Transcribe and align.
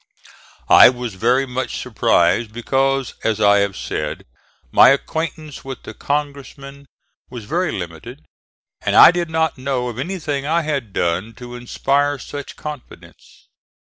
I 0.71 0.89
was 0.89 1.13
very 1.13 1.45
much 1.45 1.77
surprised 1.79 2.51
because, 2.51 3.13
as 3.23 3.39
I 3.39 3.59
have 3.59 3.77
said, 3.77 4.25
my 4.71 4.89
acquaintance 4.89 5.63
with 5.63 5.83
the 5.83 5.93
Congressmen 5.93 6.87
was 7.29 7.45
very 7.45 7.71
limited 7.71 8.25
and 8.83 8.95
I 8.95 9.11
did 9.11 9.29
not 9.29 9.59
know 9.59 9.89
of 9.89 9.99
anything 9.99 10.43
I 10.43 10.63
had 10.63 10.91
done 10.91 11.35
to 11.35 11.53
inspire 11.53 12.17
such 12.17 12.55
confidence. 12.55 13.45